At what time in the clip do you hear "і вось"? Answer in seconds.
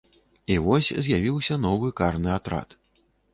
0.53-0.89